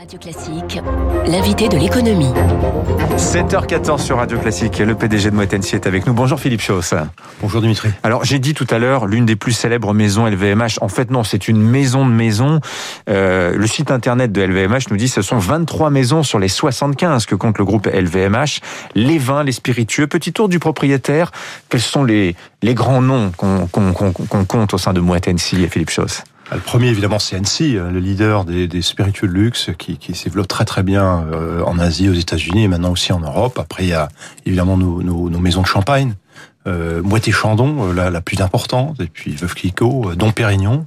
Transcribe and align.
Radio 0.00 0.18
Classique, 0.18 0.80
l'invité 1.26 1.68
de 1.68 1.76
l'économie. 1.76 2.32
7h14 3.18 3.98
sur 3.98 4.16
Radio 4.16 4.38
Classique, 4.38 4.78
le 4.78 4.94
PDG 4.94 5.30
de 5.30 5.36
Moetensi 5.36 5.74
est 5.74 5.86
avec 5.86 6.06
nous. 6.06 6.14
Bonjour 6.14 6.40
Philippe 6.40 6.62
Chauss. 6.62 6.94
Bonjour 7.42 7.60
Dimitri. 7.60 7.90
Alors 8.02 8.24
j'ai 8.24 8.38
dit 8.38 8.54
tout 8.54 8.66
à 8.70 8.78
l'heure, 8.78 9.04
l'une 9.04 9.26
des 9.26 9.36
plus 9.36 9.52
célèbres 9.52 9.92
maisons 9.92 10.26
LVMH. 10.26 10.78
En 10.80 10.88
fait 10.88 11.10
non, 11.10 11.22
c'est 11.22 11.48
une 11.48 11.60
maison 11.60 12.06
de 12.06 12.12
maisons. 12.12 12.60
Euh, 13.10 13.54
le 13.54 13.66
site 13.66 13.90
internet 13.90 14.32
de 14.32 14.40
LVMH 14.40 14.88
nous 14.90 14.96
dit 14.96 15.04
que 15.04 15.12
ce 15.12 15.22
sont 15.22 15.36
23 15.36 15.90
maisons 15.90 16.22
sur 16.22 16.38
les 16.38 16.48
75 16.48 17.26
que 17.26 17.34
compte 17.34 17.58
le 17.58 17.66
groupe 17.66 17.86
LVMH. 17.86 18.60
Les 18.94 19.18
vins, 19.18 19.44
les 19.44 19.52
spiritueux. 19.52 20.06
Petit 20.06 20.32
tour 20.32 20.48
du 20.48 20.58
propriétaire. 20.58 21.30
Quels 21.68 21.82
sont 21.82 22.04
les, 22.04 22.36
les 22.62 22.72
grands 22.72 23.02
noms 23.02 23.32
qu'on 23.36 24.44
compte 24.46 24.72
au 24.72 24.78
sein 24.78 24.94
de 24.94 25.00
Moetensi 25.00 25.62
et 25.62 25.68
Philippe 25.68 25.90
Chauss 25.90 26.24
le 26.52 26.60
premier, 26.60 26.88
évidemment, 26.88 27.18
c'est 27.18 27.38
NC, 27.38 27.76
euh, 27.76 27.90
le 27.90 28.00
leader 28.00 28.44
des, 28.44 28.66
des 28.66 28.82
spiritueux 28.82 29.28
de 29.28 29.32
luxe, 29.32 29.70
qui, 29.78 29.98
qui 29.98 30.12
très 30.48 30.64
très 30.64 30.82
bien 30.82 31.24
euh, 31.32 31.62
en 31.62 31.78
Asie, 31.78 32.08
aux 32.08 32.14
États-Unis 32.14 32.64
et 32.64 32.68
maintenant 32.68 32.90
aussi 32.90 33.12
en 33.12 33.20
Europe. 33.20 33.58
Après, 33.58 33.84
il 33.84 33.90
y 33.90 33.94
a 33.94 34.08
évidemment 34.46 34.76
nos, 34.76 35.28
maisons 35.38 35.62
de 35.62 35.66
champagne, 35.66 36.14
euh, 36.66 37.02
Moët 37.02 37.30
Chandon, 37.30 37.90
euh, 37.90 38.10
la, 38.10 38.20
plus 38.20 38.40
importante, 38.40 39.00
et 39.00 39.06
puis 39.06 39.32
Veuve 39.32 39.54
Clicquot, 39.54 40.14
Dom 40.16 40.32
Pérignon, 40.32 40.86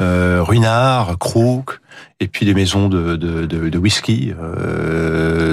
euh, 0.00 0.42
Ruinard, 0.42 1.18
Krug, 1.18 1.64
et 2.20 2.28
puis 2.28 2.46
des 2.46 2.54
maisons 2.54 2.88
de, 2.88 3.76
whisky, 3.76 4.32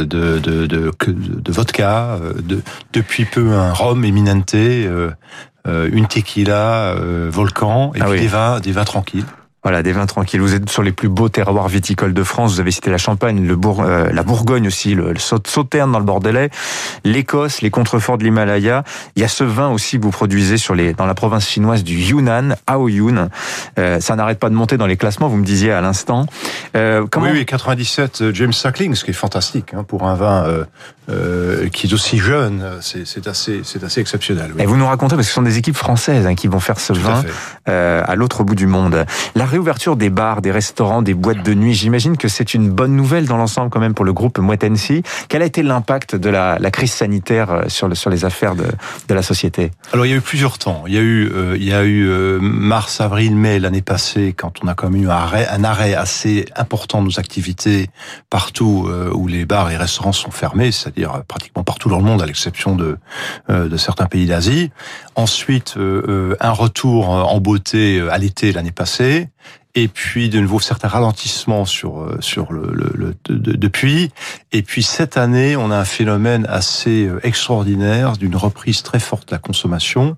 de, 0.06 1.52
vodka, 1.52 2.20
de, 2.44 2.62
depuis 2.94 3.26
peu 3.26 3.54
un 3.54 3.74
rhum 3.74 4.06
Eminente, 4.06 4.56
euh, 5.59 5.59
une 5.92 6.08
tequila, 6.08 6.96
Volcan, 7.30 7.94
et 7.96 8.00
ah 8.02 8.06
puis 8.06 8.14
oui. 8.14 8.20
des 8.22 8.28
vins, 8.28 8.60
des 8.60 8.72
vins 8.72 8.86
tranquilles. 8.86 9.26
Voilà, 9.64 9.84
des 9.84 9.92
vins 9.92 10.06
tranquilles. 10.06 10.40
Vous 10.40 10.56
êtes 10.56 10.70
sur 10.70 10.84
les 10.84 10.94
plus 10.94 11.10
beaux 11.10 11.28
terroirs 11.28 11.68
viticoles 11.68 12.14
de 12.14 12.24
France. 12.24 12.54
Vous 12.54 12.60
avez 12.62 12.72
cité 12.72 12.90
la 12.90 12.98
Champagne, 12.98 13.46
le 13.46 13.56
Bourg, 13.58 13.82
euh, 13.82 14.10
la 14.14 14.24
Bourgogne 14.24 14.68
aussi, 14.68 14.96
le, 14.96 15.12
le 15.12 15.20
Sauterne 15.20 15.92
dans 15.92 16.00
le 16.00 16.06
Bordelais, 16.06 16.50
l'Écosse, 17.04 17.62
les 17.62 17.70
contreforts 17.70 18.18
de 18.18 18.24
l'Himalaya. 18.24 18.86
Il 19.18 19.22
y 19.22 19.26
a 19.26 19.28
ce 19.28 19.44
vin 19.44 19.68
aussi 19.70 19.98
que 19.98 20.04
vous 20.04 20.12
produisez 20.12 20.58
sur 20.58 20.76
les, 20.76 20.94
dans 20.94 21.06
la 21.06 21.14
province 21.14 21.46
chinoise 21.46 21.84
du 21.84 21.98
Yunnan, 21.98 22.56
Aoyun. 22.68 23.28
Euh, 23.78 24.00
ça 24.00 24.16
n'arrête 24.16 24.40
pas 24.40 24.50
de 24.50 24.56
monter 24.56 24.78
dans 24.78 24.88
les 24.88 24.96
classements, 24.96 25.28
vous 25.28 25.36
me 25.36 25.46
disiez 25.46 25.74
à 25.74 25.82
l'instant. 25.82 26.26
Euh, 26.78 27.06
comment... 27.12 27.26
Oui, 27.26 27.32
oui, 27.34 27.46
97, 27.46 28.22
euh, 28.22 28.34
James 28.34 28.54
Sackling, 28.54 28.96
ce 28.96 29.04
qui 29.04 29.12
est 29.12 29.14
fantastique 29.14 29.74
hein, 29.74 29.84
pour 29.84 30.04
un 30.04 30.16
vin 30.16 30.66
euh, 31.10 31.68
qui 31.70 31.88
est 31.88 31.94
aussi 31.94 32.18
jeune. 32.18 32.64
C'est 32.82 33.28
assez, 33.28 33.62
exceptionnel. 33.98 34.52
Oui. 34.56 34.62
Et 34.64 34.66
vous 34.66 34.78
nous 34.78 34.88
racontez, 34.88 35.16
parce 35.16 35.28
que 35.28 35.32
ce 35.32 35.36
sont 35.36 35.42
des 35.42 35.58
équipes 35.58 35.76
françaises 35.76 36.26
hein, 36.26 36.36
qui 36.36 36.48
vont 36.48 36.62
faire 36.62 36.80
ce 36.80 36.94
Tout 36.94 37.02
vin 37.02 37.24
à, 37.66 38.00
à 38.00 38.16
l'autre 38.16 38.46
bout 38.46 38.56
du 38.56 38.68
monde. 38.68 39.06
La 39.36 39.49
réouverture 39.50 39.98
des 39.98 40.10
bars, 40.10 40.42
des 40.42 40.52
restaurants, 40.52 41.02
des 41.02 41.14
boîtes 41.14 41.44
de 41.44 41.54
nuit, 41.54 41.74
j'imagine 41.74 42.16
que 42.16 42.28
c'est 42.28 42.54
une 42.54 42.70
bonne 42.70 42.96
nouvelle 42.96 43.26
dans 43.26 43.38
l'ensemble 43.38 43.70
quand 43.70 43.80
même 43.80 43.94
pour 43.94 44.06
le 44.06 44.14
groupe 44.14 44.40
Moitensi. 44.40 45.04
Quel 45.28 45.42
a 45.42 45.46
été 45.46 45.64
l'impact 45.64 46.16
de 46.16 46.30
la, 46.30 46.58
crise 46.72 46.94
sanitaire 46.94 47.52
euh, 47.52 47.64
sur, 47.68 47.88
le, 47.88 47.96
sur 47.96 48.10
les 48.10 48.24
affaires 48.24 48.56
de, 48.56 48.66
la 49.14 49.22
société? 49.22 49.72
Alors 49.92 50.06
il 50.06 50.10
y 50.10 50.14
a 50.14 50.16
eu 50.16 50.22
plusieurs 50.22 50.58
temps. 50.58 50.84
Il 50.88 50.94
y 50.94 50.98
a 50.98 51.02
eu, 51.02 51.30
euh, 51.34 51.58
euh, 51.60 52.40
mars, 52.42 53.02
avril, 53.02 53.36
mai 53.36 53.60
l'année 53.60 53.82
passée 53.82 54.34
quand 54.38 54.64
on 54.64 54.68
a 54.68 54.76
quand 54.76 54.90
même 54.90 55.04
eu 55.04 55.10
un 55.10 55.64
arrêt, 55.64 55.94
assez 55.94 56.46
important 56.56 57.02
de 57.02 57.08
nos 57.08 57.20
activités 57.20 57.90
partout 58.30 58.90
où 59.14 59.28
les 59.28 59.46
bars 59.46 59.72
et 59.72 59.78
restaurants 59.78 60.12
sont 60.12 60.32
fermés, 60.32 60.72
c'est-à-dire 60.72 61.24
pratiquement 61.28 61.64
partout 61.64 61.90
dans 61.90 61.98
le 61.98 62.04
monde 62.04 62.22
à 62.22 62.26
l'exception 62.26 62.76
de 62.76 62.98
certains 63.78 64.06
pays 64.06 64.28
d'Asie. 64.28 64.72
Ensuite, 65.20 65.76
un 65.78 66.52
retour 66.52 67.10
en 67.10 67.40
beauté 67.42 68.02
à 68.10 68.18
l'été 68.18 68.54
l'année 68.54 68.72
passée 68.72 69.28
et 69.76 69.88
puis 69.88 70.30
de 70.30 70.40
nouveau 70.40 70.60
certains 70.60 70.88
ralentissements 70.88 71.66
sur 71.66 72.02
euh, 72.02 72.18
sur 72.22 72.52
le, 72.52 72.72
le, 72.74 72.92
le 72.96 73.16
de, 73.30 73.54
depuis. 73.54 74.12
Et 74.52 74.64
puis 74.64 74.82
cette 74.82 75.16
année 75.16 75.56
on 75.56 75.70
a 75.70 75.78
un 75.78 75.86
phénomène 75.86 76.46
assez 76.50 77.06
euh, 77.06 77.20
extraordinaire 77.24 78.18
d'une 78.18 78.36
reprise 78.36 78.82
très 78.82 79.00
forte 79.00 79.30
de 79.30 79.36
la 79.36 79.38
consommation 79.38 80.18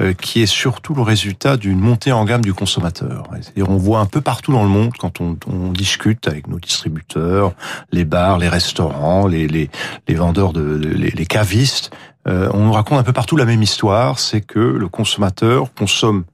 euh, 0.00 0.12
qui 0.12 0.42
est 0.42 0.46
surtout 0.46 0.94
le 0.94 1.02
résultat 1.02 1.56
d'une 1.56 1.80
montée 1.80 2.12
en 2.12 2.24
gamme 2.24 2.42
du 2.42 2.54
consommateur. 2.54 3.24
C'est-à-dire 3.40 3.68
on 3.68 3.78
voit 3.78 3.98
un 3.98 4.06
peu 4.06 4.20
partout 4.20 4.52
dans 4.52 4.62
le 4.62 4.68
monde 4.68 4.92
quand 4.98 5.20
on, 5.20 5.36
on 5.48 5.72
discute 5.72 6.28
avec 6.28 6.46
nos 6.46 6.60
distributeurs 6.60 7.52
les 7.90 8.04
bars 8.04 8.38
les 8.38 8.48
restaurants 8.48 9.26
les 9.26 9.48
les, 9.48 9.70
les 10.06 10.14
vendeurs 10.14 10.52
de 10.52 10.62
les, 10.62 11.10
les 11.10 11.26
cavistes 11.26 11.90
euh, 12.26 12.48
on 12.54 12.60
nous 12.64 12.72
raconte 12.72 12.98
un 12.98 13.02
peu 13.02 13.12
partout 13.12 13.36
la 13.36 13.44
même 13.44 13.62
histoire. 13.62 14.18
C'est 14.18 14.40
que 14.40 14.58
le 14.58 14.88
consommateur 14.88 15.72
consomme 15.74 16.24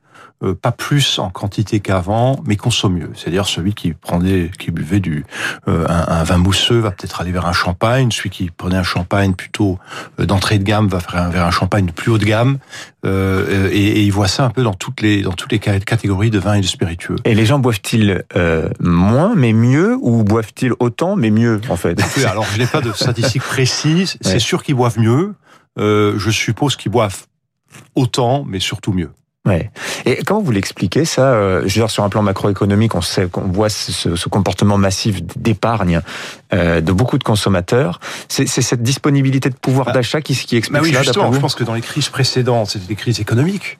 euh, 0.42 0.54
pas 0.54 0.72
plus 0.72 1.18
en 1.18 1.30
quantité 1.30 1.80
qu'avant, 1.80 2.40
mais 2.46 2.56
consomme 2.56 2.94
mieux. 2.94 3.10
C'est-à-dire 3.14 3.46
celui 3.46 3.74
qui 3.74 3.92
prenait, 3.92 4.50
qui 4.58 4.70
buvait 4.70 5.00
du 5.00 5.24
euh, 5.68 5.86
un, 5.88 6.06
un, 6.08 6.22
vin 6.24 6.38
mousseux 6.38 6.78
va 6.78 6.90
peut-être 6.90 7.20
aller 7.20 7.32
vers 7.32 7.46
un 7.46 7.52
champagne. 7.52 8.10
Celui 8.10 8.30
qui 8.30 8.50
prenait 8.50 8.76
un 8.76 8.82
champagne 8.82 9.34
plutôt 9.34 9.78
euh, 10.18 10.26
d'entrée 10.26 10.58
de 10.58 10.64
gamme 10.64 10.88
va 10.88 10.98
vers 10.98 11.16
un, 11.16 11.28
vers 11.28 11.44
un 11.44 11.50
champagne 11.50 11.86
de 11.86 11.92
plus 11.92 12.10
haut 12.10 12.18
de 12.18 12.24
gamme. 12.24 12.58
Euh, 13.04 13.68
et, 13.72 13.86
et, 13.86 14.02
il 14.02 14.12
voit 14.12 14.28
ça 14.28 14.44
un 14.44 14.50
peu 14.50 14.62
dans 14.62 14.74
toutes 14.74 15.00
les 15.00 15.22
dans 15.22 15.32
toutes 15.32 15.52
les 15.52 15.58
catégories 15.58 16.30
de 16.30 16.38
vins 16.38 16.54
et 16.54 16.60
de 16.60 16.66
spiritueux. 16.66 17.16
Et 17.24 17.34
les 17.34 17.46
gens 17.46 17.58
boivent-ils 17.58 18.24
euh, 18.36 18.68
moins 18.78 19.34
mais 19.34 19.52
mieux 19.52 19.96
ou 20.00 20.22
boivent-ils 20.22 20.72
autant 20.80 21.16
mais 21.16 21.30
mieux 21.30 21.60
en 21.68 21.76
fait? 21.76 22.00
Alors 22.26 22.44
je 22.44 22.58
n'ai 22.58 22.66
pas 22.66 22.80
de 22.80 22.92
statistiques 22.92 23.42
précises. 23.42 24.18
C'est 24.20 24.38
sûr 24.38 24.62
qu'ils 24.62 24.74
boivent 24.74 24.98
mieux. 24.98 25.34
je 25.78 26.30
suppose 26.30 26.76
qu'ils 26.76 26.92
boivent 26.92 27.26
autant 27.94 28.44
mais 28.46 28.60
surtout 28.60 28.92
mieux. 28.92 29.10
Ouais. 29.50 29.70
Et 30.06 30.22
comment 30.24 30.40
vous 30.40 30.52
l'expliquez 30.52 31.04
ça 31.04 31.32
euh, 31.32 31.60
Je 31.60 31.74
veux 31.74 31.80
dire, 31.80 31.90
sur 31.90 32.04
un 32.04 32.08
plan 32.08 32.22
macroéconomique, 32.22 32.94
on 32.94 33.00
sait 33.00 33.28
voit 33.34 33.68
ce, 33.68 34.14
ce, 34.14 34.28
comportement 34.28 34.78
massif 34.78 35.22
d'épargne 35.36 36.02
euh, 36.52 36.80
de 36.80 36.92
beaucoup 36.92 37.18
de 37.18 37.24
consommateurs. 37.24 37.98
C'est 38.28 38.46
cette 38.46 38.82
disponibilité 38.82 39.50
de 39.50 39.56
pouvoir 39.56 39.86
bah, 39.86 39.92
d'achat 39.92 40.20
qui, 40.20 40.34
qui 40.34 40.56
explique 40.56 40.78
bah 40.78 40.80
oui, 40.82 40.90
cela. 40.90 41.02
Justement, 41.02 41.32
je 41.32 41.40
pense 41.40 41.54
que 41.54 41.64
dans 41.64 41.74
les 41.74 41.80
crises 41.80 42.08
précédentes, 42.08 42.70
c'était 42.70 42.86
des 42.86 42.94
crises 42.94 43.20
économiques. 43.20 43.78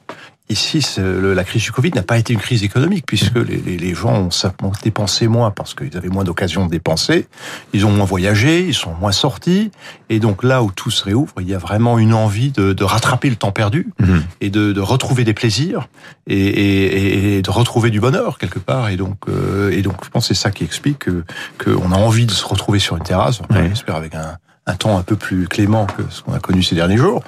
Ici, 0.51 0.85
la 0.99 1.45
crise 1.45 1.63
du 1.63 1.71
Covid 1.71 1.93
n'a 1.95 2.03
pas 2.03 2.19
été 2.19 2.33
une 2.33 2.41
crise 2.41 2.65
économique 2.65 3.05
puisque 3.07 3.37
les, 3.37 3.59
les, 3.59 3.79
les 3.79 3.95
gens 3.95 4.15
ont 4.15 4.31
simplement 4.33 4.73
dépensé 4.83 5.29
moins 5.29 5.53
parce 5.53 5.75
qu'ils 5.75 5.97
avaient 5.97 6.09
moins 6.09 6.25
d'occasion 6.25 6.67
de 6.67 6.71
dépenser. 6.73 7.29
Ils 7.73 7.87
ont 7.87 7.93
moins 7.93 8.05
voyagé, 8.05 8.67
ils 8.67 8.75
sont 8.75 8.93
moins 8.95 9.13
sortis. 9.13 9.71
Et 10.09 10.19
donc 10.19 10.43
là 10.43 10.65
où 10.65 10.73
tout 10.73 10.91
se 10.91 11.05
réouvre, 11.05 11.35
il 11.41 11.49
y 11.49 11.55
a 11.55 11.59
vraiment 11.59 12.01
une 12.01 12.13
envie 12.13 12.51
de, 12.51 12.73
de 12.73 12.83
rattraper 12.83 13.31
le 13.31 13.37
temps 13.37 13.53
perdu 13.53 13.87
mmh. 14.01 14.19
et 14.41 14.51
de, 14.51 14.73
de, 14.73 14.81
retrouver 14.81 15.23
des 15.23 15.35
plaisirs 15.35 15.89
et, 16.27 16.37
et, 16.37 17.37
et, 17.37 17.43
de 17.43 17.51
retrouver 17.51 17.91
du 17.91 18.01
bonheur 18.01 18.37
quelque 18.37 18.59
part. 18.59 18.89
Et 18.89 18.97
donc, 18.97 19.29
euh, 19.29 19.71
et 19.71 19.83
donc 19.83 20.05
je 20.05 20.11
pense 20.11 20.27
que 20.27 20.35
c'est 20.35 20.41
ça 20.41 20.51
qui 20.51 20.65
explique 20.65 20.99
que 20.99 21.23
qu'on 21.63 21.93
a 21.93 21.97
envie 21.97 22.27
de 22.27 22.33
se 22.33 22.45
retrouver 22.45 22.81
sur 22.81 22.97
une 22.97 23.05
terrasse, 23.05 23.41
ouais. 23.51 23.69
j'espère 23.69 23.95
avec 23.95 24.17
un, 24.17 24.37
un 24.71 24.77
temps 24.77 24.99
un 24.99 25.03
peu 25.03 25.17
plus 25.17 25.49
clément 25.49 25.87
que 25.87 26.03
ce 26.09 26.23
qu'on 26.23 26.33
a 26.33 26.39
connu 26.39 26.63
ces 26.63 26.75
derniers 26.75 26.97
jours, 26.97 27.23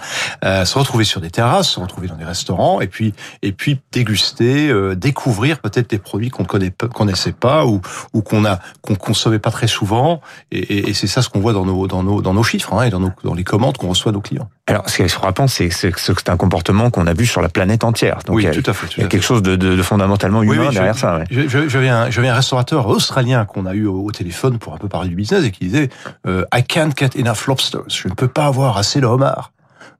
euh, 0.45 0.65
se 0.65 0.79
retrouver 0.79 1.05
sur 1.05 1.21
des 1.21 1.31
terrasses, 1.31 1.71
se 1.71 1.81
retrouver 1.81 2.09
dans 2.09 2.17
des 2.17 2.25
restaurants, 2.25 2.81
et 2.81 2.87
puis 2.87 3.13
et 3.43 3.53
puis 3.53 3.81
déguster, 3.93 4.71
euh, 4.71 4.95
découvrir 4.95 5.59
peut-être 5.59 5.91
des 5.91 5.99
produits 5.99 6.31
qu'on 6.31 6.45
ne 6.45 6.87
connaissait 6.89 7.33
pas 7.33 7.67
ou 7.67 7.81
ou 8.13 8.23
qu'on 8.23 8.45
a 8.45 8.61
qu'on 8.81 8.95
consommait 8.95 9.39
pas 9.39 9.51
très 9.51 9.67
souvent, 9.67 10.21
et, 10.51 10.59
et, 10.59 10.91
et 10.91 10.95
c'est 10.95 11.07
ça 11.07 11.23
ce 11.23 11.29
qu'on 11.29 11.41
voit 11.41 11.53
dans 11.53 11.67
nos 11.67 11.87
dans 11.87 12.03
nos 12.03 12.23
dans 12.23 12.35
nos 12.35 12.43
chiffres 12.43 12.73
hein, 12.75 12.83
et 12.83 12.91
dans 12.91 13.01
nos 13.01 13.11
dans 13.25 13.35
les 13.35 13.45
commandes 13.45 13.77
qu'on 13.77 13.89
reçoit 13.89 14.13
de 14.13 14.17
nos 14.17 14.23
clients. 14.23 14.49
Alors, 14.69 14.89
ce 14.89 14.97
qui 14.97 15.03
est 15.03 15.09
frappant, 15.09 15.49
c'est 15.49 15.69
que 15.69 16.01
c'est 16.01 16.29
un 16.29 16.37
comportement 16.37 16.91
qu'on 16.91 17.09
a 17.09 17.15
vu 17.15 17.27
sur 17.27 17.43
la 17.43 17.49
planète 17.49 17.83
entière. 17.83 18.21
Donc, 18.27 18.37
oui, 18.37 18.45
il 18.45 18.47
y 18.47 18.49
a, 18.49 18.53
tout 18.53 18.71
à 18.71 18.73
fait. 18.73 18.87
il 18.97 19.03
y 19.03 19.05
a 19.05 19.09
quelque 19.09 19.25
chose 19.25 19.43
de, 19.43 19.57
de, 19.57 19.75
de, 19.75 19.83
fondamentalement 19.83 20.41
humain 20.41 20.53
oui, 20.53 20.67
oui, 20.69 20.75
derrière 20.75 20.97
ça. 20.97 21.19
Ouais. 21.19 21.49
J'avais 21.49 21.89
un, 21.89 22.05
un 22.09 22.35
restaurateur 22.35 22.87
australien 22.87 23.45
qu'on 23.45 23.67
a 23.67 23.75
eu 23.75 23.87
au, 23.87 24.05
au, 24.05 24.13
téléphone 24.13 24.59
pour 24.59 24.73
un 24.73 24.79
peu 24.79 24.89
parler 24.89 25.09
du 25.09 25.17
business 25.17 25.45
et 25.45 25.51
qui 25.51 25.65
disait 25.65 25.89
euh, 26.29 26.45
I 26.55 26.63
can't 26.63 26.93
get 26.97 27.11
enough 27.19 27.32
lobsters. 27.47 27.85
Je 27.89 28.09
ne 28.09 28.15
peux 28.15 28.29
pas 28.29 28.47
avoir 28.47 28.77
assez 28.77 29.01
de 29.01 29.07
homards. 29.07 29.52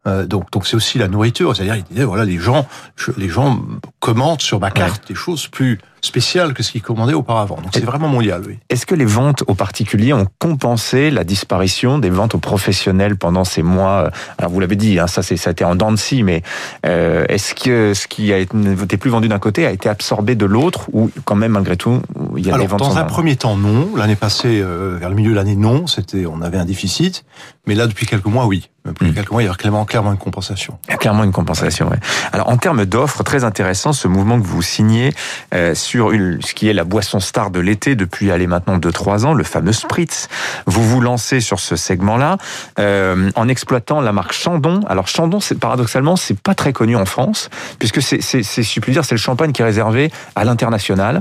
Euh, 0.07 0.27
donc, 0.27 0.51
donc 0.51 0.67
c'est 0.67 0.77
aussi 0.77 0.99
la 0.99 1.09
nourriture. 1.09 1.55
C'est-à-dire, 1.55 1.77
il 1.77 1.85
disait 1.85 2.05
voilà, 2.05 2.25
les 2.25 2.39
gens, 2.39 2.67
je, 2.97 3.13
les 3.17 3.29
gens 3.29 3.61
commentent 4.01 4.43
sur 4.43 4.59
ma 4.61 4.71
carte 4.71 5.03
ouais. 5.03 5.09
des 5.09 5.15
choses 5.15 5.47
plus 5.47 5.79
spécial 6.03 6.53
que 6.53 6.65
ce 6.65 6.73
qu'ils 6.73 6.83
commandaient 6.83 7.15
auparavant. 7.15 7.57
Donc 7.57 7.71
c'est 7.73 7.85
vraiment 7.85 8.09
mondial, 8.09 8.43
oui. 8.47 8.59
Est-ce 8.69 8.87
que 8.87 8.97
les 8.97 9.05
ventes 9.05 9.45
aux 9.47 9.55
particuliers 9.55 10.13
ont 10.13 10.27
compensé 10.41 11.13
la 11.13 11.23
disparition 11.23 12.01
des 12.01 12.11
ventes 12.11 12.35
aux 12.35 12.41
professionnels 12.41 13.17
pendant 13.17 13.45
ces 13.45 13.63
mois 13.63 14.11
Alors 14.37 14.51
vous 14.51 14.59
l'avez 14.59 14.75
dit, 14.75 14.99
hein, 14.99 15.07
ça 15.07 15.23
ça 15.23 15.35
a 15.49 15.53
été 15.53 15.65
en 15.65 15.77
dents 15.77 15.93
de 15.93 15.97
scie, 15.97 16.25
mais 16.25 16.43
euh, 16.85 17.25
est-ce 17.29 17.55
que 17.55 17.95
ce 17.95 18.09
qui 18.09 18.33
a 18.33 18.39
été 18.39 18.97
plus 18.97 19.11
vendu 19.11 19.29
d'un 19.29 19.39
côté 19.39 19.65
a 19.65 19.71
été 19.71 19.89
absorbé 19.89 20.35
de 20.35 20.45
l'autre 20.45 20.89
ou 20.93 21.09
quand 21.25 21.37
même 21.37 21.53
malgré 21.53 21.77
tout 21.77 22.03
il 22.37 22.45
y 22.45 22.51
a 22.51 22.55
Alors, 22.55 22.67
des 22.67 22.71
ventes 22.71 22.81
dans 22.81 22.99
un 22.99 23.05
premier 23.05 23.37
temps 23.37 23.57
non, 23.57 23.95
l'année 23.95 24.17
passée 24.17 24.61
euh, 24.61 24.97
vers 24.99 25.09
le 25.09 25.15
milieu 25.15 25.31
de 25.31 25.37
l'année 25.37 25.57
non, 25.57 25.87
c'était 25.87 26.27
on 26.27 26.43
avait 26.43 26.59
un 26.59 26.65
déficit, 26.65 27.25
mais 27.69 27.77
là 27.77 27.87
depuis 27.87 28.07
quelques 28.07 28.27
mois 28.27 28.47
oui. 28.47 28.69
Les 29.01 29.13
quelques 29.13 29.31
mois, 29.31 29.43
il 29.43 29.47
y 29.47 29.49
a 29.49 29.55
clairement, 29.55 29.85
clairement 29.85 30.11
une 30.11 30.19
compensation. 30.19 30.77
Il 30.89 30.91
y 30.91 30.95
a 30.95 30.97
clairement 30.97 31.23
une 31.23 31.31
compensation, 31.31 31.89
ouais. 31.89 31.99
Alors, 32.33 32.49
en 32.49 32.57
termes 32.57 32.85
d'offres, 32.85 33.23
très 33.23 33.45
intéressant, 33.45 33.93
ce 33.93 34.09
mouvement 34.09 34.41
que 34.41 34.45
vous 34.47 34.61
signez 34.61 35.15
euh, 35.55 35.75
sur 35.77 36.11
une, 36.11 36.43
ce 36.43 36.53
qui 36.53 36.69
est 36.69 36.73
la 36.73 36.83
boisson 36.83 37.21
star 37.21 37.51
de 37.53 37.61
l'été 37.61 37.95
depuis, 37.95 38.33
allez, 38.33 38.49
maintenant 38.49 38.79
2-3 38.79 39.25
ans, 39.25 39.35
le 39.35 39.45
fameux 39.45 39.73
Spritz. 39.73 40.29
Vous 40.67 40.83
vous 40.83 41.01
lancez 41.01 41.41
sur 41.41 41.61
ce 41.61 41.77
segment-là 41.77 42.39
euh, 42.81 43.31
en 43.37 43.47
exploitant 43.49 44.01
la 44.01 44.13
marque 44.13 44.33
Chandon. 44.33 44.81
Alors, 44.89 45.07
Chandon, 45.07 45.39
c'est 45.39 45.59
paradoxalement, 45.61 46.17
c'est 46.17 46.39
pas 46.39 46.55
très 46.55 46.73
connu 46.73 46.97
en 46.97 47.05
France, 47.05 47.51
puisque 47.79 48.03
c'est, 48.03 48.21
c'est, 48.21 48.43
c'est, 48.43 48.65
je 48.65 48.81
puis 48.81 48.93
dire, 48.93 49.05
c'est 49.05 49.15
le 49.15 49.21
champagne 49.21 49.53
qui 49.53 49.63
est 49.63 49.65
réservé 49.67 50.11
à 50.35 50.45
l'international. 50.45 51.21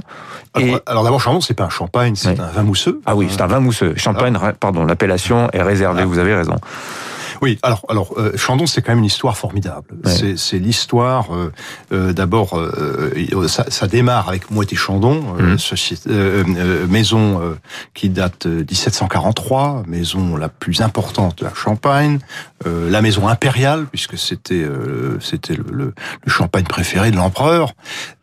Alors, 0.56 0.80
alors 0.88 1.04
d'abord, 1.04 1.22
Chandon, 1.22 1.42
c'est 1.42 1.54
pas 1.54 1.66
un 1.66 1.70
champagne, 1.70 2.16
c'est 2.16 2.30
Oui. 2.30 2.38
un 2.40 2.52
vin 2.52 2.64
mousseux. 2.64 3.02
Ah 3.06 3.16
oui, 3.16 3.28
c'est 3.30 3.42
un 3.42 3.48
vin 3.48 3.60
mousseux. 3.60 3.94
Champagne, 3.98 4.36
pardon, 4.60 4.84
l'appellation 4.84 5.48
est 5.54 5.62
réservée, 5.62 6.02
Ah. 6.04 6.08
vous 6.08 6.18
avez 6.18 6.34
raison. 6.34 6.56
Oui, 7.42 7.58
alors, 7.64 7.86
alors 7.90 8.14
euh, 8.18 8.38
Chandon, 8.38 8.68
c'est 8.68 8.82
quand 8.82 8.92
même 8.92 9.00
une 9.00 9.06
histoire 9.06 9.36
formidable. 9.38 9.88
Ouais. 10.06 10.36
C'est, 10.38 10.60
l'histoire, 10.60 11.34
euh, 11.34 11.52
euh, 11.92 12.14
d'abord, 12.14 12.60
ça, 13.48 13.66
ça 13.70 13.88
démarre 13.88 14.30
avec 14.30 14.52
Moët 14.52 14.72
et 14.72 14.76
Chandon, 14.76 15.24
euh, 15.40 15.52
Mhm. 15.54 15.58
société, 15.60 16.10
maison 16.88 17.42
euh, 17.42 17.56
qui 17.94 18.10
date 18.10 18.48
de 18.48 18.64
1743, 18.64 19.84
maison 19.88 20.36
la 20.36 20.50
plus 20.50 20.82
importante 20.82 21.40
de 21.40 21.46
la 21.46 21.54
Champagne, 21.54 22.20
euh, 22.68 22.90
la 22.90 23.02
maison 23.02 23.28
impériale, 23.28 23.86
puisque 23.90 24.18
c'était 24.18 24.54
euh, 24.64 25.20
c'était 25.20 25.56
le, 25.56 25.66
le, 25.72 25.94
le 26.26 26.32
champagne 26.32 26.64
préféré 26.66 27.10
de 27.12 27.16
l'empereur, 27.18 27.74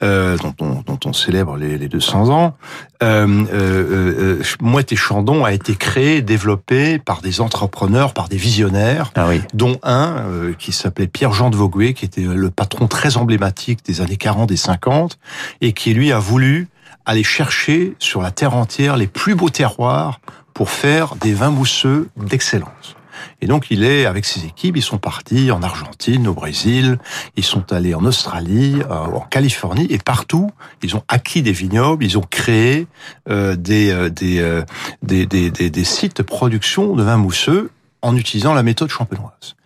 euh, 0.03 0.37
dont, 0.39 0.55
on, 0.61 0.83
dont 0.87 0.99
on 1.05 1.13
célèbre 1.13 1.57
les, 1.57 1.77
les 1.79 1.89
200 1.89 2.29
ans. 2.31 2.57
Euh, 3.03 3.27
euh, 3.53 4.39
euh, 4.41 4.43
Moët 4.61 4.93
et 4.93 4.97
Chandon 4.97 5.45
a 5.45 5.53
été 5.53 5.75
créé, 5.77 6.21
développé 6.23 6.99
par 6.99 7.21
des 7.21 7.41
entrepreneurs, 7.41 8.13
par 8.13 8.29
des 8.29 8.37
visionnaires, 8.37 9.08
Ah 9.15 9.29
oui. 9.29 9.41
dont 9.55 9.79
un 9.83 10.19
euh, 10.19 10.53
qui 10.55 10.73
s'appelait 10.73 11.07
Pierre-Jean 11.07 11.51
de 11.51 11.57
Vaugué, 11.57 11.95
qui 11.95 12.05
était 12.05 12.23
le 12.23 12.51
patron 12.51 12.87
très 12.87 13.17
emblématique 13.17 13.85
des 13.85 14.01
années 14.01 14.17
40 14.17 14.51
et 14.51 14.57
50, 14.57 15.19
et 15.61 15.73
qui 15.73 15.95
lui 15.95 16.13
a 16.13 16.19
voulu 16.19 16.69
aller 17.07 17.25
chercher 17.25 17.95
sur 17.99 18.21
la 18.21 18.31
terre 18.31 18.55
entière 18.55 18.97
les 18.97 19.07
plus 19.07 19.35
beaux 19.35 19.49
terroirs 19.49 20.21
pour 20.53 20.71
faire 20.71 21.15
des 21.17 21.33
vins 21.33 21.51
mousseux 21.51 22.09
d'excellence. 22.17 22.97
Et 23.41 23.47
donc 23.47 23.71
il 23.71 23.85
est 23.85 24.07
avec 24.07 24.25
ses 24.25 24.45
équipes, 24.45 24.77
ils 24.77 24.83
sont 24.83 24.99
partis 24.99 25.51
en 25.51 25.63
Argentine, 25.63 26.27
au 26.29 26.35
Brésil, 26.35 26.99
ils 27.37 27.45
sont 27.45 27.73
allés 27.73 27.95
en 27.95 28.05
Australie, 28.05 28.77
euh, 28.91 28.95
en 28.95 29.21
Californie 29.21 29.87
et 29.91 29.99
partout, 29.99 30.51
ils 30.83 30.97
ont 30.97 31.03
acquis 31.09 31.43
des 31.43 31.53
vignobles, 31.53 32.05
ils 32.05 32.19
ont 32.19 32.25
créé 32.29 32.87
euh, 33.29 33.57
des, 33.57 33.91
euh, 33.91 34.09
des, 34.11 34.41
euh, 34.41 34.63
des, 35.03 35.27
des, 35.27 35.51
des, 35.51 35.71
des 35.71 35.85
sites 35.85 36.19
de 36.19 36.23
production 36.23 36.95
de 36.95 37.03
vins 37.03 37.17
mousseux 37.17 37.71
en 38.03 38.17
utilisant 38.17 38.55
la 38.55 38.63
méthode 38.63 38.91
champenoise. 38.91 39.57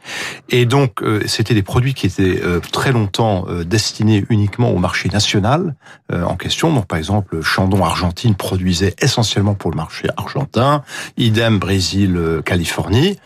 Et 0.51 0.67
donc, 0.67 1.03
euh, 1.03 1.23
c'était 1.27 1.55
des 1.55 1.63
produits 1.63 1.95
qui 1.95 2.07
étaient 2.07 2.41
euh, 2.43 2.61
très 2.73 2.93
longtemps 2.93 3.45
euh, 3.49 3.65
destinés 3.65 4.25
uniquement 4.29 4.71
au 4.71 4.79
marché 4.79 5.09
national 5.09 5.75
euh, 6.13 6.25
en 6.25 6.37
question. 6.37 6.73
Donc, 6.73 6.87
par 6.87 6.99
exemple, 6.99 7.41
Chandon 7.43 7.85
Argentine 7.85 8.35
produisait 8.35 8.95
essentiellement 9.01 9.55
pour 9.55 9.71
le 9.71 9.77
marché 9.77 10.09
argentin, 10.17 10.83
idem 11.17 11.59
Brésil, 11.59 12.17
euh, 12.17 12.43
Californie. 12.43 13.19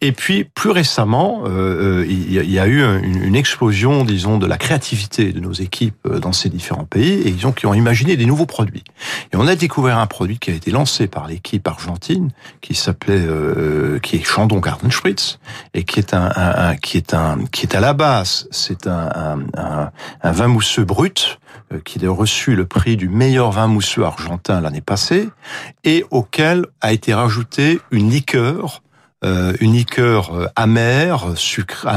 Et 0.00 0.12
puis, 0.12 0.44
plus 0.44 0.70
récemment, 0.70 1.42
euh, 1.46 2.04
il 2.08 2.32
y 2.32 2.58
a- 2.58 2.66
eu 2.66 2.82
une, 3.02 3.36
explosion, 3.36 4.04
disons, 4.04 4.38
de 4.38 4.46
la 4.46 4.56
créativité 4.56 5.32
de 5.32 5.40
nos 5.40 5.52
équipes 5.52 6.08
dans 6.20 6.32
ces 6.32 6.48
différents 6.48 6.84
pays, 6.84 7.12
et 7.22 7.28
ils 7.28 7.46
ont, 7.46 7.52
qui 7.52 7.66
ont 7.66 7.74
imaginé 7.74 8.16
des 8.16 8.26
nouveaux 8.26 8.46
produits. 8.46 8.82
Et 9.32 9.36
on 9.36 9.46
a 9.46 9.54
découvert 9.54 9.98
un 9.98 10.06
produit 10.06 10.38
qui 10.38 10.50
a 10.50 10.54
été 10.54 10.70
lancé 10.70 11.06
par 11.06 11.28
l'équipe 11.28 11.66
argentine, 11.68 12.30
qui 12.60 12.74
s'appelait, 12.74 13.24
qui 14.02 14.16
est 14.16 14.24
Chandon 14.24 14.58
Garden 14.58 14.90
Spritz, 14.90 15.38
et 15.74 15.84
qui 15.84 16.00
est 16.00 16.12
un, 16.14 16.15
qui 16.82 16.96
est 16.96 17.14
un, 17.14 17.44
qui 17.52 17.66
est 17.66 17.74
à 17.74 17.80
la 17.80 17.92
base, 17.92 18.48
c'est 18.50 18.86
un, 18.86 19.38
vin 20.22 20.48
mousseux 20.48 20.84
brut, 20.84 21.38
euh, 21.72 21.80
qui 21.84 22.04
a 22.06 22.10
reçu 22.10 22.54
le 22.54 22.64
prix 22.64 22.96
du 22.96 23.08
meilleur 23.08 23.50
vin 23.50 23.66
mousseux 23.66 24.04
argentin 24.04 24.60
l'année 24.60 24.80
passée, 24.80 25.28
et 25.82 26.04
auquel 26.10 26.66
a 26.80 26.92
été 26.92 27.12
rajouté 27.12 27.80
une 27.90 28.10
liqueur 28.10 28.82
euh, 29.24 29.54
une 29.60 29.72
liqueur 29.72 30.36
euh, 30.36 30.46
amère, 30.56 31.24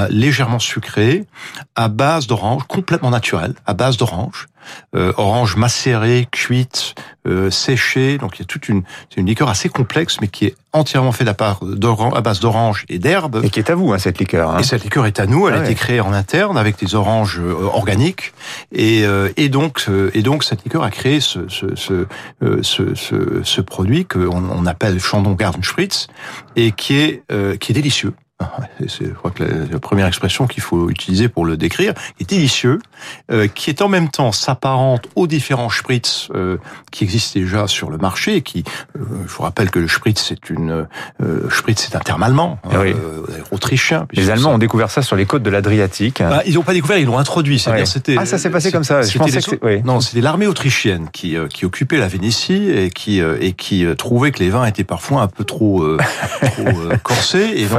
légèrement 0.09 0.57
sucrée, 0.57 1.27
à 1.75 1.89
base 1.89 2.27
d'orange, 2.27 2.63
complètement 2.67 3.09
naturelle, 3.09 3.55
à 3.65 3.73
base 3.73 3.97
d'orange, 3.97 4.47
euh, 4.95 5.13
orange 5.17 5.55
macérée, 5.55 6.27
cuite, 6.31 6.95
euh, 7.27 7.49
séchée. 7.51 8.17
Donc 8.17 8.37
il 8.37 8.39
y 8.39 8.43
a 8.43 8.45
toute 8.45 8.69
une, 8.69 8.83
c'est 9.09 9.19
une 9.21 9.27
liqueur 9.27 9.49
assez 9.49 9.69
complexe, 9.69 10.17
mais 10.21 10.27
qui 10.27 10.45
est 10.45 10.55
entièrement 10.73 11.11
faite 11.11 11.27
à, 11.27 11.35
à 11.39 12.21
base 12.21 12.39
d'orange 12.39 12.85
et 12.89 12.99
d'herbe. 12.99 13.41
Et 13.43 13.49
qui 13.49 13.59
est 13.59 13.69
à 13.69 13.75
vous, 13.75 13.91
hein, 13.93 13.97
cette 13.97 14.19
liqueur. 14.19 14.51
hein. 14.51 14.59
Et 14.59 14.63
cette 14.63 14.83
liqueur 14.83 15.05
est 15.05 15.19
à 15.19 15.25
nous, 15.25 15.47
elle 15.47 15.55
Ah 15.55 15.57
a 15.57 15.59
ouais. 15.61 15.65
été 15.65 15.75
créée 15.75 15.99
en 16.01 16.13
interne 16.13 16.57
avec 16.57 16.77
des 16.79 16.95
oranges 16.95 17.39
euh, 17.39 17.53
organiques 17.73 18.33
et, 18.71 19.03
euh, 19.05 19.29
et 19.37 19.49
donc 19.49 19.85
euh, 19.89 20.11
et 20.13 20.21
donc 20.21 20.43
cette 20.43 20.63
liqueur 20.63 20.83
a 20.83 20.91
créé 20.91 21.19
ce 21.19 21.47
ce 21.47 21.75
ce 21.75 22.05
ce, 22.61 22.95
ce, 22.95 23.41
ce 23.43 23.61
produit 23.61 24.05
que 24.05 24.19
on, 24.19 24.65
appelle 24.65 24.99
Chandon 24.99 25.33
Garden 25.33 25.63
Spritz 25.63 26.07
et 26.55 26.71
qui 26.71 26.95
est 26.95 27.23
euh, 27.31 27.57
qui 27.57 27.71
est 27.71 27.75
délicieux. 27.75 28.13
C'est, 28.87 29.05
je 29.07 29.13
crois 29.13 29.31
que 29.31 29.43
la, 29.43 29.49
la 29.69 29.79
première 29.79 30.07
expression 30.07 30.47
qu'il 30.47 30.63
faut 30.63 30.89
utiliser 30.89 31.27
pour 31.27 31.43
le 31.45 31.57
décrire 31.57 31.93
est 32.21 32.29
délicieux, 32.29 32.79
euh, 33.31 33.47
qui 33.47 33.69
est 33.69 33.81
en 33.81 33.89
même 33.89 34.07
temps 34.09 34.31
s'apparente 34.31 35.07
aux 35.15 35.27
différents 35.27 35.69
spritz 35.69 36.29
euh, 36.33 36.57
qui 36.89 37.03
existent 37.03 37.37
déjà 37.37 37.67
sur 37.67 37.89
le 37.89 37.97
marché. 37.97 38.37
Et 38.37 38.41
qui, 38.41 38.63
euh, 38.97 39.01
je 39.27 39.33
vous 39.33 39.43
rappelle 39.43 39.69
que 39.69 39.79
le 39.79 39.89
spritz 39.89 40.23
c'est 40.25 40.49
une 40.49 40.87
euh, 41.21 41.49
spritz 41.49 41.85
c'est 41.89 41.97
un 41.97 41.99
terme 41.99 42.23
allemand, 42.23 42.59
Ah 42.63 42.79
oui. 42.79 42.91
euh, 42.93 43.23
autrichien. 43.51 44.07
Les 44.13 44.29
Allemands 44.29 44.49
ça- 44.51 44.55
ont 44.55 44.59
découvert 44.59 44.89
ça 44.89 45.01
sur 45.01 45.17
les 45.17 45.25
côtes 45.25 45.43
de 45.43 45.49
l'Adriatique. 45.49 46.19
bah, 46.21 46.41
ils 46.45 46.53
n'ont 46.53 46.63
pas 46.63 46.73
découvert, 46.73 46.97
ils 46.97 47.05
l'ont 47.05 47.17
introduit. 47.17 47.59
C'est-à-dire, 47.59 47.81
Ouais. 47.81 47.85
c'était. 47.85 48.15
Ah, 48.17 48.25
ça 48.25 48.37
s'est 48.37 48.49
passé 48.49 48.71
comme 48.71 48.85
ça. 48.85 49.01
Je 49.01 49.07
c'était 49.07 49.19
pensais 49.19 49.41
que 49.57 49.65
oui. 49.65 49.81
Non, 49.83 49.99
c'était 49.99 50.21
l'armée 50.21 50.47
autrichienne 50.47 51.09
qui 51.11 51.35
euh, 51.35 51.47
qui 51.49 51.65
occupait 51.65 51.97
la 51.97 52.07
Vénétie 52.07 52.69
et 52.71 52.89
qui 52.89 53.21
euh, 53.21 53.37
et 53.41 53.51
qui 53.51 53.85
trouvait 53.97 54.31
que 54.31 54.39
les 54.39 54.49
vins 54.49 54.65
étaient 54.65 54.85
parfois 54.85 55.21
un 55.23 55.27
peu 55.27 55.43
trop 55.43 55.83
euh, 55.83 55.97
trop 56.41 56.63
euh, 56.67 56.95
corsés 57.03 57.51
et 57.55 57.65
donc 57.65 57.71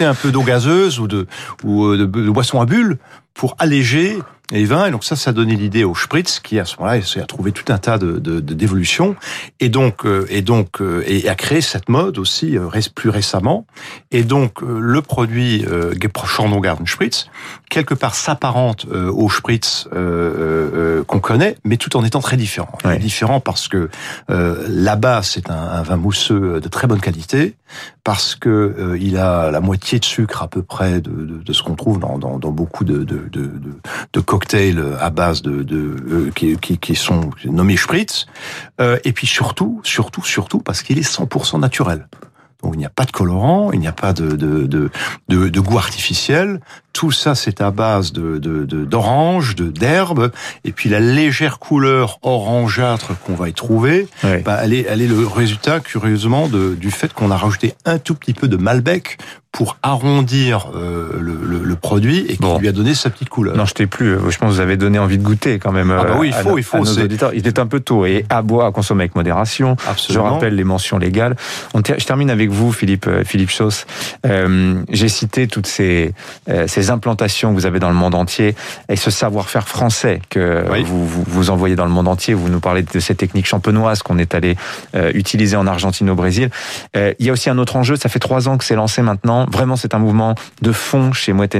Un 0.00 0.14
peu 0.14 0.32
d'eau 0.32 0.42
gazeuse 0.42 0.98
ou 0.98 1.06
de 1.06 1.26
ou 1.62 1.84
euh, 1.84 1.98
de, 1.98 2.30
boissons 2.30 2.60
à 2.60 2.64
bulles 2.64 2.98
pour 3.34 3.54
alléger 3.58 4.18
vins. 4.50 4.86
Et 4.86 4.90
donc 4.90 5.04
ça, 5.04 5.16
ça 5.16 5.32
donnait 5.32 5.54
l'idée 5.54 5.84
au 5.84 5.94
Spritz 5.94 6.40
qui 6.40 6.58
à 6.58 6.64
ce 6.64 6.76
moment-là 6.78 7.00
a 7.16 7.26
trouvé 7.26 7.52
tout 7.52 7.72
un 7.72 7.78
tas 7.78 7.98
de 7.98 8.18
de- 8.18 8.40
de- 8.40 8.54
d'évolutions 8.54 9.16
et 9.60 9.68
donc 9.68 10.04
euh, 10.04 10.26
et 10.28 10.42
donc 10.42 10.80
euh, 10.80 11.02
et 11.06 11.28
a 11.28 11.34
créé 11.34 11.60
cette 11.60 11.88
mode 11.88 12.18
aussi 12.18 12.58
euh, 12.58 12.68
plus 12.94 13.08
récemment. 13.10 13.66
Et 14.10 14.24
donc 14.24 14.60
le 14.62 15.00
produit 15.02 15.64
euh, 15.66 15.94
Chandon 16.26 16.60
Garden 16.60 16.86
Spritz 16.86 17.26
quelque 17.70 17.94
part 17.94 18.14
s'apparente 18.14 18.86
euh, 18.92 19.10
au 19.10 19.30
Spritz 19.30 19.88
euh, 19.94 21.02
qu'on 21.04 21.20
connaît, 21.20 21.56
mais 21.64 21.76
tout 21.76 21.96
en 21.96 22.04
étant 22.04 22.20
très 22.20 22.36
différent. 22.36 22.76
Ouais. 22.84 22.98
Différent 22.98 23.40
parce 23.40 23.68
que 23.68 23.88
euh, 24.30 24.66
là-bas 24.68 25.22
c'est 25.22 25.50
un, 25.50 25.54
un 25.54 25.82
vin 25.82 25.96
mousseux 25.96 26.60
de 26.60 26.68
très 26.68 26.86
bonne 26.86 27.00
qualité, 27.00 27.54
parce 28.04 28.34
que 28.34 28.48
euh, 28.48 28.98
il 29.00 29.16
a 29.16 29.50
la 29.50 29.60
moitié 29.60 29.98
de 29.98 30.04
sucre 30.04 30.42
à 30.42 30.48
peu 30.48 30.62
près 30.62 31.00
de, 31.00 31.10
de, 31.10 31.42
de 31.42 31.52
ce 31.52 31.62
qu'on 31.62 31.74
trouve 31.74 31.98
dans, 31.98 32.18
dans, 32.18 32.38
dans 32.38 32.50
beaucoup 32.50 32.84
de, 32.84 32.98
de, 32.98 33.28
de, 33.30 33.46
de, 33.46 33.72
de 34.12 34.20
cocktails 34.32 34.82
à 34.98 35.10
base 35.10 35.42
de, 35.42 35.62
de 35.62 35.76
euh, 35.76 36.30
qui, 36.34 36.56
qui, 36.56 36.78
qui 36.78 36.94
sont 36.94 37.28
nommés 37.44 37.76
Spritz, 37.76 38.24
euh, 38.80 38.96
et 39.04 39.12
puis 39.12 39.26
surtout, 39.26 39.82
surtout, 39.84 40.24
surtout 40.24 40.58
parce 40.58 40.82
qu'il 40.82 40.98
est 40.98 41.06
100% 41.06 41.60
naturel. 41.60 42.08
Donc 42.62 42.72
il 42.74 42.78
n'y 42.78 42.86
a 42.86 42.90
pas 42.90 43.04
de 43.04 43.10
colorant, 43.10 43.72
il 43.72 43.80
n'y 43.80 43.88
a 43.88 43.92
pas 43.92 44.14
de, 44.14 44.30
de, 44.30 44.66
de, 44.66 44.90
de, 45.28 45.48
de 45.50 45.60
goût 45.60 45.76
artificiel. 45.76 46.60
Tout 46.94 47.10
ça, 47.10 47.34
c'est 47.34 47.60
à 47.60 47.70
base 47.70 48.12
de 48.12 48.38
d'orange, 48.84 49.54
de 49.54 49.68
d'herbe, 49.68 50.30
et 50.64 50.72
puis 50.72 50.88
la 50.88 51.00
légère 51.00 51.58
couleur 51.58 52.18
orangeâtre 52.22 53.18
qu'on 53.18 53.34
va 53.34 53.50
y 53.50 53.52
trouver, 53.52 54.08
bah, 54.44 54.60
elle 54.62 54.72
est 54.72 54.86
elle 54.88 55.02
est 55.02 55.08
le 55.08 55.26
résultat 55.26 55.80
curieusement 55.80 56.48
de, 56.48 56.74
du 56.74 56.90
fait 56.90 57.12
qu'on 57.12 57.30
a 57.30 57.36
rajouté 57.36 57.74
un 57.84 57.98
tout 57.98 58.14
petit 58.14 58.32
peu 58.32 58.48
de 58.48 58.56
Malbec 58.56 59.18
pour 59.52 59.76
arrondir 59.82 60.70
euh, 60.74 61.10
le, 61.20 61.38
le, 61.44 61.58
le 61.62 61.76
produit 61.76 62.20
et 62.28 62.36
qui 62.36 62.42
Bon. 62.42 62.58
lui 62.58 62.68
a 62.68 62.72
donné 62.72 62.94
sa 62.94 63.10
petite 63.10 63.28
couleur. 63.28 63.54
Non, 63.54 63.66
je 63.66 63.74
t'ai 63.74 63.86
plus. 63.86 64.12
Je 64.30 64.38
pense 64.38 64.48
que 64.50 64.54
vous 64.54 64.60
avez 64.60 64.78
donné 64.78 64.98
envie 64.98 65.18
de 65.18 65.22
goûter 65.22 65.58
quand 65.58 65.72
même. 65.72 65.90
Ah 65.90 66.04
bah 66.04 66.10
euh, 66.14 66.18
oui, 66.18 66.28
il 66.28 66.34
à 66.34 66.38
faut, 66.42 66.56
il 66.56 66.64
faut, 66.64 66.84
c'est-. 66.86 67.06
Il 67.34 67.46
est 67.46 67.58
un 67.58 67.66
peu 67.66 67.78
tôt 67.80 68.06
et 68.06 68.24
à 68.30 68.40
boire, 68.40 68.66
à 68.66 68.72
consommer 68.72 69.02
avec 69.02 69.14
modération. 69.14 69.76
Je 69.84 69.90
Absolument. 69.90 70.34
rappelle 70.34 70.54
les 70.56 70.64
mentions 70.64 70.96
légales. 70.96 71.36
On 71.74 71.82
ter- 71.82 71.98
je 71.98 72.06
termine 72.06 72.30
avec 72.30 72.48
vous, 72.50 72.72
Philippe, 72.72 73.06
euh, 73.06 73.24
Philippe 73.24 73.50
Chauss. 73.50 73.86
Euh, 74.26 74.82
J'ai 74.88 75.08
cité 75.10 75.46
toutes 75.48 75.66
ces, 75.66 76.14
euh, 76.48 76.66
ces 76.66 76.88
implantations 76.90 77.50
que 77.50 77.54
vous 77.54 77.66
avez 77.66 77.78
dans 77.78 77.90
le 77.90 77.94
monde 77.94 78.14
entier 78.14 78.54
et 78.88 78.96
ce 78.96 79.10
savoir-faire 79.10 79.68
français 79.68 80.22
que 80.30 80.64
Oui. 80.72 80.82
vous, 80.82 81.06
vous 81.06 81.24
vous 81.26 81.50
envoyez 81.50 81.76
dans 81.76 81.84
le 81.84 81.90
monde 81.90 82.08
entier. 82.08 82.32
Vous 82.32 82.48
nous 82.48 82.60
parlez 82.60 82.82
de 82.82 83.00
ces 83.00 83.14
techniques 83.14 83.46
champenoises 83.46 84.02
qu'on 84.02 84.16
est 84.18 84.34
allé 84.34 84.56
euh, 84.94 85.10
utiliser 85.14 85.56
en 85.56 85.66
Argentine, 85.66 86.08
au 86.08 86.14
Brésil. 86.14 86.48
Euh, 86.96 87.12
il 87.18 87.26
y 87.26 87.28
a 87.28 87.32
aussi 87.34 87.50
un 87.50 87.58
autre 87.58 87.76
enjeu. 87.76 87.96
Ça 87.96 88.08
fait 88.08 88.18
trois 88.18 88.48
ans 88.48 88.56
que 88.56 88.64
c'est 88.64 88.74
lancé 88.76 89.02
maintenant. 89.02 89.41
Mouvement, 89.42 89.58
vraiment 89.58 89.76
c'est 89.76 89.94
un 89.94 89.98
mouvement 89.98 90.34
de 90.60 90.72
fond 90.72 91.12
chez 91.12 91.32
Moët 91.32 91.56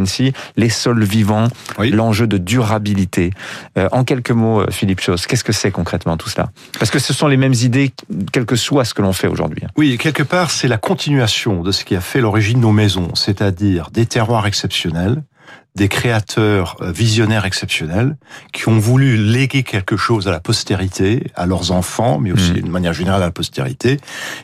les 0.57 0.69
sols 0.69 1.05
vivants, 1.05 1.49
l'enjeu 1.79 2.27
de 2.27 2.39
durabilité. 2.39 3.31
Euh, 3.79 3.89
en 3.93 4.05
quelques 4.05 4.31
mots, 4.31 4.61
euh, 4.61 4.71
Philippe 4.71 5.01
Chose, 5.01 5.27
qu'est-ce 5.27 5.45
que 5.45 5.53
c'est 5.53 5.71
concrètement 5.71 6.17
tout 6.17 6.29
cela? 6.29 6.51
Parce 6.79 6.91
que 6.91 6.99
ce 6.99 7.13
sont 7.13 7.29
les 7.29 7.37
mêmes 7.37 7.55
idées, 7.55 7.93
quel 8.33 8.47
que 8.47 8.57
soit 8.57 8.85
ce 8.85 8.95
que 8.95 9.03
l'on 9.03 9.13
fait 9.13 9.29
aujourd'hui. 9.29 9.63
Oui, 9.77 9.99
quelque 9.99 10.23
part, 10.23 10.51
c'est 10.51 10.69
la 10.69 10.79
continuation 10.79 11.63
de 11.63 11.73
ce 11.73 11.85
qui 11.85 11.97
a 11.97 12.01
fait 12.01 12.21
l'origine 12.21 12.59
de 12.59 12.63
nos 12.63 12.73
maisons, 12.73 13.15
c'est-à-dire 13.15 13.91
des 13.91 14.07
terroirs 14.07 14.47
exceptionnels, 14.47 15.23
des 15.75 15.89
créateurs 15.89 16.77
euh, 16.81 16.93
visionnaires 16.93 17.45
exceptionnels 17.45 18.17
qui 18.53 18.69
ont 18.69 18.79
voulu 18.79 19.17
léguer 19.17 19.63
quelque 19.63 19.97
chose 19.97 20.29
à 20.29 20.31
la 20.31 20.41
postérité, 20.41 21.31
à 21.35 21.47
leurs 21.47 21.73
enfants, 21.73 22.19
mais 22.19 22.33
aussi 22.33 22.53
mmh. 22.53 22.63
de 22.63 22.69
manière 22.69 22.93
générale 22.93 23.23
à 23.23 23.27
la 23.27 23.33
postérité. 23.33 23.93
Et 23.93 23.99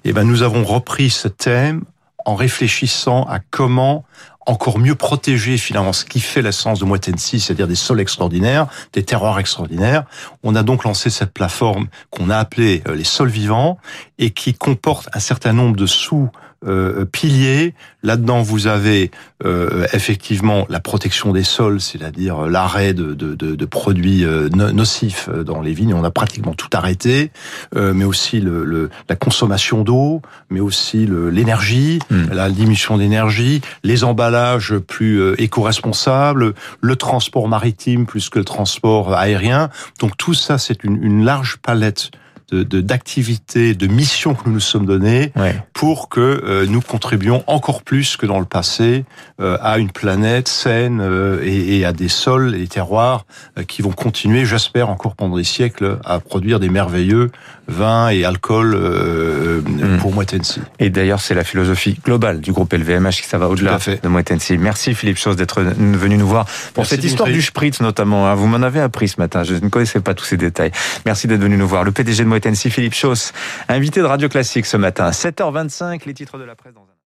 eh 0.04 0.12
ben, 0.12 0.25
nous 0.25 0.42
avons 0.42 0.64
repris 0.64 1.11
ce 1.11 1.28
thème 1.28 1.83
en 2.25 2.35
réfléchissant 2.35 3.25
à 3.25 3.39
comment 3.39 4.05
encore 4.49 4.79
mieux 4.79 4.95
protéger 4.95 5.59
finalement 5.59 5.93
ce 5.93 6.07
qui 6.07 6.21
fait 6.21 6.41
l'essence 6.41 6.81
de 6.81 6.87
Moitensi, 6.87 7.39
c'est-à-dire 7.39 7.69
des 7.69 7.75
sols 7.75 8.01
extraordinaires, 8.01 8.67
des 8.95 9.05
terroirs 9.05 9.39
extraordinaires. 9.39 10.05
On 10.43 10.55
a 10.55 10.63
donc 10.63 10.85
lancé 10.85 11.11
cette 11.11 11.33
plateforme 11.35 11.89
qu'on 12.09 12.31
a 12.31 12.39
appelée 12.39 12.83
euh, 12.89 12.95
les 12.95 13.05
sols 13.05 13.29
vivants 13.29 13.79
et 14.19 14.31
qui 14.31 14.55
comporte 14.55 15.11
un 15.13 15.21
certain 15.21 15.53
nombre 15.53 15.77
de 15.77 15.85
sous 15.85 16.31
euh, 16.67 17.05
piliers. 17.05 17.75
Là-dedans, 18.03 18.43
vous 18.43 18.67
avez 18.67 19.11
euh, 19.45 19.87
effectivement 19.93 20.67
la 20.69 20.81
protection 20.81 21.33
des 21.33 21.45
sols, 21.45 21.81
c'est-à-dire 21.81 22.47
l'arrêt 22.47 22.95
de, 22.95 23.15
de, 23.15 23.35
de, 23.35 23.55
de, 23.55 23.65
produits 23.65 24.25
euh, 24.25 24.49
nocifs 24.49 25.29
dans 25.29 25.61
les 25.61 25.73
vignes. 25.73 25.95
On 25.95 26.05
a 26.05 26.11
pratiquement 26.11 26.55
tout 26.55 26.71
arrêté, 26.73 27.31
euh, 27.77 27.93
mais 27.95 28.05
aussi 28.05 28.41
le, 28.41 28.65
le, 28.65 28.91
la 29.09 29.17
consommation 29.17 29.85
d'eau, 29.85 30.23
mais 30.50 30.61
aussi 30.61 31.07
l'énergie, 31.07 32.00
hmm. 32.11 32.33
la 32.33 32.50
diminution 32.50 32.99
d'énergie, 32.99 33.61
les 33.85 34.05
emballages 34.05 34.77
plus 34.79 35.21
euh, 35.21 35.41
éco-responsables, 35.41 36.55
le 36.81 36.97
transport 36.97 37.49
maritime 37.49 38.07
plus 38.07 38.29
que 38.29 38.38
le 38.38 38.45
transport 38.45 39.15
aérien. 39.15 39.71
Donc 40.00 40.17
tout 40.17 40.35
ça, 40.35 40.59
c'est 40.59 40.83
une, 40.85 41.03
une 41.03 41.25
large 41.25 41.59
palette 41.59 42.11
de 42.50 42.81
d'activités, 42.81 43.75
de, 43.75 43.87
missions 43.87 44.35
que 44.35 44.47
nous 44.47 44.55
nous 44.55 44.61
sommes 44.61 44.87
données 44.87 45.33
pour 45.75 46.09
que 46.09 46.21
euh, 46.21 46.67
nous 46.67 46.81
contribuions 46.81 47.45
encore 47.47 47.83
plus 47.83 48.17
que 48.17 48.26
dans 48.26 48.40
le 48.40 48.47
passé 48.47 49.05
euh, 49.40 49.59
à 49.61 49.78
une 49.78 49.90
planète 49.90 50.49
saine 50.49 51.00
euh, 51.00 51.43
et, 51.45 51.78
et, 51.78 51.85
à 51.85 51.93
des 51.93 52.09
sols 52.09 52.55
et 52.55 52.61
des 52.61 52.69
terroirs 52.69 53.26
qui 53.67 53.83
vont 53.83 53.93
continuer, 53.93 54.45
j'espère, 54.45 54.88
encore 54.88 55.14
pendant 55.14 55.37
des 55.37 55.45
siècles 55.45 55.99
à 56.05 56.21
produire 56.21 56.61
des 56.61 56.69
merveilleux 56.69 57.31
vins 57.67 58.09
et 58.09 58.25
alcools 58.25 58.75
mm. 58.76 59.99
pour 59.99 60.12
Moitensi. 60.12 60.61
Et 60.78 60.90
d'ailleurs, 60.90 61.21
c'est 61.21 61.35
la 61.35 61.45
philosophie 61.45 61.99
globale 62.02 62.40
du 62.40 62.52
groupe 62.52 62.73
LVMH 62.73 63.11
qui 63.11 63.26
ça 63.26 63.38
va 63.38 63.49
au-delà 63.49 63.78
de 64.02 64.09
Moitensi. 64.09 64.57
Merci 64.57 64.95
Philippe 64.95 65.19
Chose 65.19 65.37
d'être 65.37 65.61
venu 65.62 66.17
nous 66.17 66.26
voir 66.26 66.47
pour 66.75 66.87
cette 66.87 67.05
histoire 67.05 67.28
du 67.28 67.43
Spritz 67.43 67.81
notamment. 67.81 68.26
Hein. 68.26 68.35
Vous 68.35 68.47
m'en 68.47 68.62
avez 68.62 68.81
appris 68.81 69.09
ce 69.09 69.21
matin. 69.21 69.45
Je 69.45 69.55
ne 69.55 69.69
connaissais 69.69 70.00
pas 70.00 70.14
tous 70.14 70.25
ces 70.25 70.37
détails. 70.37 70.71
Merci 71.05 71.26
d'être 71.26 71.40
venu 71.40 71.57
nous 71.57 71.69
voir. 71.69 71.85
Le 71.85 71.93
PDG 71.93 72.25
de 72.25 72.28
Moitensi, 72.28 72.38
Philippe 72.71 72.95
Chauss, 72.95 73.33
invité 73.68 74.00
de 74.00 74.07
Radio 74.07 74.28
Classique 74.28 74.66
ce 74.66 74.76
matin. 74.76 75.11
7h25, 75.11 76.07
les 76.07 76.14
titres 76.14 76.38
de 76.38 76.45
la 76.45 76.54
presse 76.54 76.75
dans 76.75 76.83
un 76.83 76.95